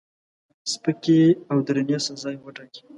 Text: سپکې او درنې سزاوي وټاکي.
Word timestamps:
سپکې 0.71 1.21
او 1.51 1.57
درنې 1.67 1.97
سزاوي 2.05 2.39
وټاکي. 2.43 2.81